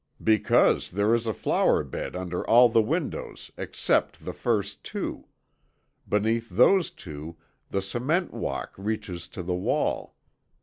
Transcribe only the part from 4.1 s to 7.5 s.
the first two. Beneath those two